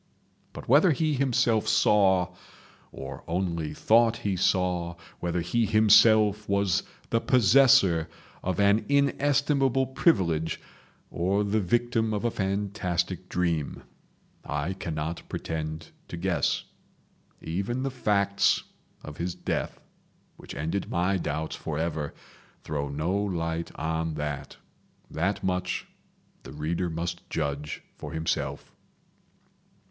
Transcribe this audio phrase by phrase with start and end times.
[0.51, 2.33] But whether he himself saw,
[2.91, 6.81] or only thought he saw, whether he himself was
[7.11, 8.09] the possessor
[8.41, 10.59] of an inestimable privilege,
[11.11, 13.83] or the victim of a fantastic dream,
[14.43, 16.63] I cannot pretend to guess.
[17.39, 18.63] Even the facts
[19.03, 19.79] of his death,
[20.35, 22.15] which ended my doubts forever,
[22.63, 24.57] throw no light on that.
[25.11, 25.85] That much
[26.41, 28.73] the reader must judge for himself.